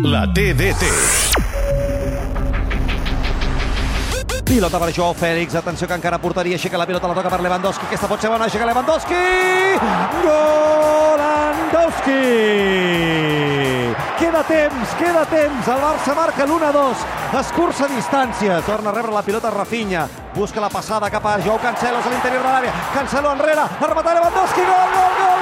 La 0.00 0.26
TDT. 0.26 0.82
Pilota 4.44 4.78
per 4.78 4.92
Joao 4.92 5.12
Fèlix, 5.12 5.54
atenció 5.54 5.86
que 5.86 5.92
encara 5.98 6.16
portaria, 6.18 6.56
aixeca 6.56 6.78
la 6.80 6.86
pilota, 6.88 7.08
la 7.10 7.14
toca 7.18 7.28
per 7.28 7.40
Lewandowski, 7.44 7.84
aquesta 7.90 8.08
pot 8.08 8.20
ser 8.24 8.30
bona, 8.32 8.44
aixeca 8.48 8.64
Lewandowski! 8.70 9.20
Golandowski! 10.24 12.22
Queda 14.16 14.42
temps, 14.48 14.96
queda 14.96 15.26
temps, 15.28 15.68
el 15.68 15.80
Barça 15.84 16.16
marca 16.16 16.46
l'1-2, 16.48 17.04
escurça 17.42 17.84
distàncies, 17.92 18.64
torna 18.64 18.88
a 18.90 18.96
rebre 18.96 19.12
la 19.12 19.24
pilota 19.26 19.52
Rafinha, 19.52 20.08
busca 20.32 20.60
la 20.64 20.72
passada 20.72 21.12
cap 21.12 21.26
a 21.26 21.36
Joao 21.44 21.60
Cancelo, 21.60 22.00
a 22.00 22.08
l'interior 22.08 22.40
de 22.40 22.48
l'àrea, 22.48 22.72
Cancelo 22.96 23.36
enrere, 23.36 23.68
ha 23.68 23.86
rematat 23.92 24.14
Lewandowski, 24.22 24.62
gol, 24.72 24.88
gol, 24.96 25.12
gol, 25.20 25.41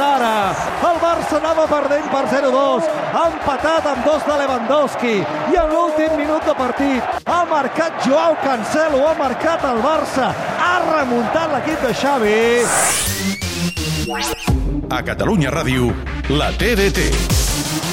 ara. 0.00 0.32
El 0.88 0.98
Barça 1.02 1.38
anava 1.38 1.66
perdent 1.70 2.08
per 2.12 2.24
0-2, 2.32 2.88
ha 3.14 3.24
empatat 3.32 3.86
amb 3.92 4.06
dos 4.08 4.24
de 4.26 4.38
Lewandowski 4.40 5.14
i 5.20 5.60
en 5.60 5.74
l'últim 5.74 6.16
minut 6.18 6.46
de 6.48 6.54
partit 6.58 7.20
ha 7.26 7.44
marcat 7.50 8.00
Joao 8.06 8.36
Cancelo, 8.44 9.04
ha 9.08 9.14
marcat 9.18 9.64
el 9.68 9.82
Barça, 9.84 10.32
ha 10.58 10.74
remuntat 10.88 11.52
l'equip 11.54 11.86
de 11.86 11.94
Xavi. 12.02 12.40
A 14.90 15.04
Catalunya 15.06 15.52
Ràdio, 15.54 15.92
la 16.34 16.50
TDT. 16.58 17.89